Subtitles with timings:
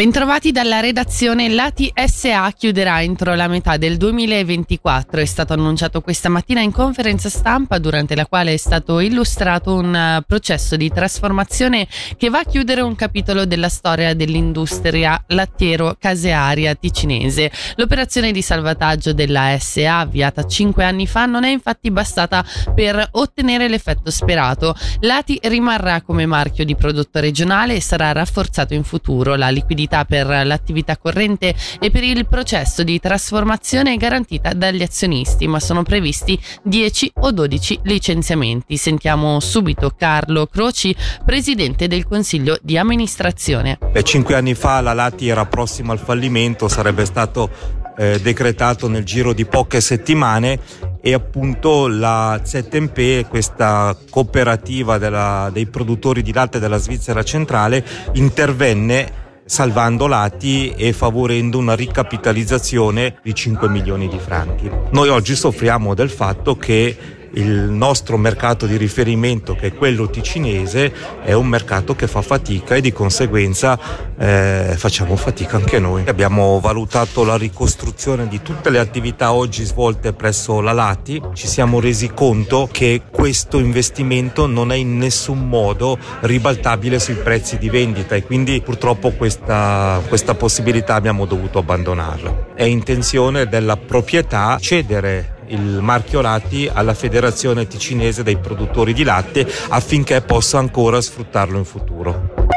[0.00, 5.20] Bentrovati dalla redazione Lati SA chiuderà entro la metà del 2024.
[5.20, 9.94] È stato annunciato questa mattina in conferenza stampa durante la quale è stato illustrato un
[9.94, 11.86] eh, processo di trasformazione
[12.16, 17.52] che va a chiudere un capitolo della storia dell'industria lattiero-casearia ticinese.
[17.76, 22.42] L'operazione di salvataggio della SA avviata cinque anni fa non è infatti bastata
[22.74, 24.74] per ottenere l'effetto sperato.
[25.00, 29.34] Lati rimarrà come marchio di prodotto regionale e sarà rafforzato in futuro.
[29.34, 35.48] La liquidità liquidità per l'attività corrente e per il processo di trasformazione garantita dagli azionisti,
[35.48, 38.76] ma sono previsti 10 o 12 licenziamenti.
[38.76, 43.78] Sentiamo subito Carlo Croci, presidente del Consiglio di amministrazione.
[43.90, 47.50] Beh, cinque anni fa la Lati era prossima al fallimento, sarebbe stato
[47.96, 50.60] eh, decretato nel giro di poche settimane
[51.02, 59.28] e appunto la ZMP, questa cooperativa della, dei produttori di latte della Svizzera centrale, intervenne
[59.50, 64.70] salvando lati e favorendo una ricapitalizzazione di 5 milioni di franchi.
[64.92, 70.92] Noi oggi soffriamo del fatto che il nostro mercato di riferimento, che è quello ticinese,
[71.22, 73.78] è un mercato che fa fatica e di conseguenza
[74.18, 76.04] eh, facciamo fatica anche noi.
[76.06, 81.80] Abbiamo valutato la ricostruzione di tutte le attività oggi svolte presso la Lati, ci siamo
[81.80, 88.14] resi conto che questo investimento non è in nessun modo ribaltabile sui prezzi di vendita
[88.14, 92.48] e quindi purtroppo questa, questa possibilità abbiamo dovuto abbandonarla.
[92.54, 99.46] È intenzione della proprietà cedere il marchio Lati alla Federazione Ticinese dei produttori di latte
[99.68, 102.48] affinché possa ancora sfruttarlo in futuro.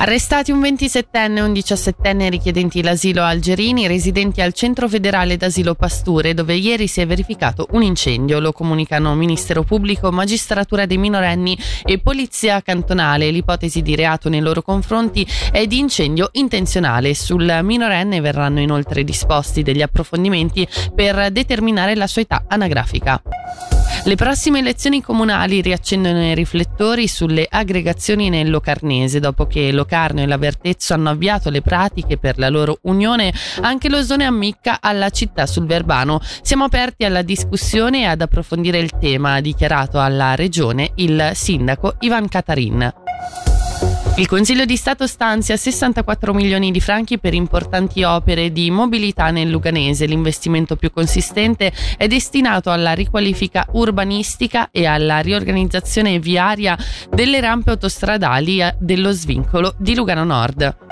[0.00, 6.34] Arrestati un 27enne e un 17enne richiedenti l'asilo algerini residenti al centro federale d'asilo Pasture
[6.34, 11.98] dove ieri si è verificato un incendio, lo comunicano Ministero Pubblico, Magistratura dei minorenni e
[11.98, 13.30] Polizia cantonale.
[13.30, 17.14] L'ipotesi di reato nei loro confronti è di incendio intenzionale.
[17.14, 23.77] Sul minorenne verranno inoltre disposti degli approfondimenti per determinare la sua età anagrafica.
[24.08, 29.20] Le prossime elezioni comunali riaccendono i riflettori sulle aggregazioni nel Locarnese.
[29.20, 33.30] Dopo che Locarno e l'Avertezzo hanno avviato le pratiche per la loro unione,
[33.60, 36.22] anche l'Osone ammicca alla città sul Verbano.
[36.40, 41.96] Siamo aperti alla discussione e ad approfondire il tema, ha dichiarato alla regione il sindaco
[41.98, 42.90] Ivan Catarin.
[44.16, 49.48] Il Consiglio di Stato stanzia 64 milioni di franchi per importanti opere di mobilità nel
[49.48, 50.06] Luganese.
[50.06, 56.76] L'investimento più consistente è destinato alla riqualifica urbanistica e alla riorganizzazione viaria
[57.10, 60.87] delle rampe autostradali dello svincolo di Lugano Nord.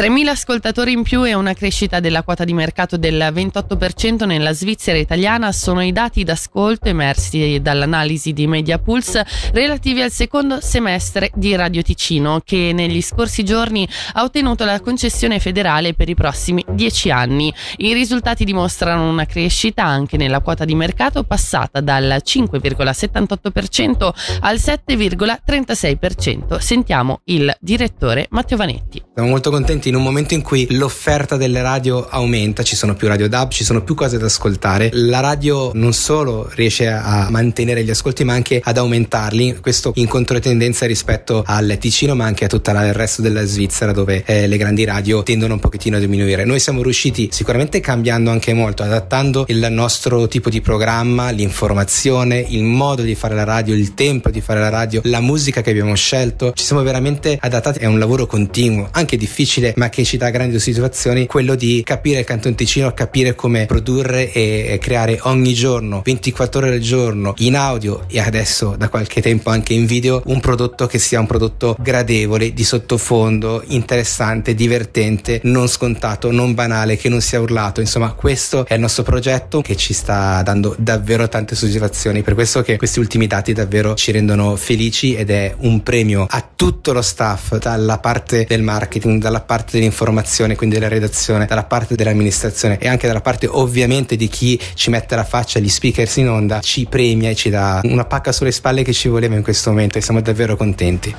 [0.00, 4.96] 3.000 ascoltatori in più e una crescita della quota di mercato del 28% nella Svizzera
[4.96, 11.82] italiana sono i dati d'ascolto emersi dall'analisi di Mediapulse relativi al secondo semestre di Radio
[11.82, 17.52] Ticino che negli scorsi giorni ha ottenuto la concessione federale per i prossimi 10 anni.
[17.76, 26.56] I risultati dimostrano una crescita anche nella quota di mercato passata dal 5,78% al 7,36%.
[26.56, 29.02] Sentiamo il direttore Matteo Vanetti.
[29.12, 33.08] Siamo molto contenti in un momento in cui l'offerta delle radio aumenta, ci sono più
[33.08, 37.82] radio DAB, ci sono più cose da ascoltare, la radio non solo riesce a mantenere
[37.82, 42.48] gli ascolti ma anche ad aumentarli, questo in controtendenza rispetto al Ticino ma anche a
[42.48, 46.44] tutto il resto della Svizzera dove eh, le grandi radio tendono un pochettino a diminuire.
[46.44, 52.62] Noi siamo riusciti sicuramente cambiando anche molto, adattando il nostro tipo di programma, l'informazione, il
[52.62, 55.96] modo di fare la radio, il tempo di fare la radio, la musica che abbiamo
[55.96, 60.28] scelto, ci siamo veramente adattati, è un lavoro continuo, anche difficile ma che ci dà
[60.28, 66.02] grandi soddisfazioni, quello di capire il Canton Ticino, capire come produrre e creare ogni giorno,
[66.04, 70.38] 24 ore al giorno, in audio e adesso da qualche tempo anche in video, un
[70.40, 77.08] prodotto che sia un prodotto gradevole, di sottofondo, interessante, divertente, non scontato, non banale, che
[77.08, 77.80] non sia urlato.
[77.80, 82.20] Insomma, questo è il nostro progetto che ci sta dando davvero tante soddisfazioni.
[82.20, 86.46] Per questo che questi ultimi dati davvero ci rendono felici ed è un premio a
[86.54, 91.64] tutto lo staff, dalla parte del marketing, dalla parte parte dell'informazione, quindi della redazione, dalla
[91.64, 96.16] parte dell'amministrazione e anche dalla parte ovviamente di chi ci mette la faccia, gli speakers
[96.16, 99.42] in onda, ci premia e ci dà una pacca sulle spalle che ci voleva in
[99.42, 101.14] questo momento e siamo davvero contenti.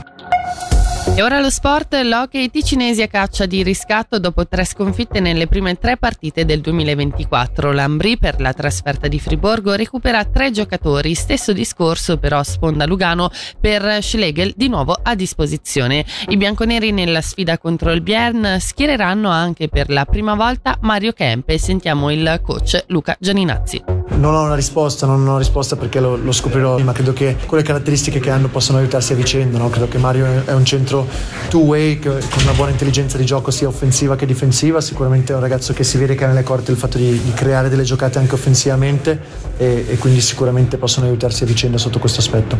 [1.13, 5.77] E ora lo sport, l'hockey ticinesi a caccia di riscatto dopo tre sconfitte nelle prime
[5.77, 7.73] tre partite del 2024.
[7.73, 13.29] L'Ambri per la trasferta di Friborgo recupera tre giocatori, stesso discorso però sponda Lugano
[13.59, 16.05] per Schlegel di nuovo a disposizione.
[16.29, 21.57] I bianconeri nella sfida contro il Biern schiereranno anche per la prima volta Mario Kempe.
[21.57, 24.00] Sentiamo il coach Luca Gianinazzi.
[24.17, 27.37] Non ho una risposta, non ho una risposta perché lo, lo scoprirò, ma credo che
[27.45, 29.57] quelle caratteristiche che hanno possono aiutarsi a vicenda.
[29.57, 29.69] No?
[29.69, 31.07] Credo che Mario è un centro
[31.49, 35.73] two-way con una buona intelligenza di gioco sia offensiva che difensiva, sicuramente è un ragazzo
[35.73, 38.35] che si vede che ha nelle corte il fatto di, di creare delle giocate anche
[38.35, 39.19] offensivamente
[39.57, 42.57] e, e quindi sicuramente possono aiutarsi a vicenda sotto questo aspetto.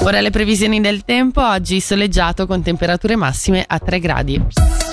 [0.00, 4.85] Ora le previsioni del tempo, oggi soleggiato con temperature massime a 3 gradi.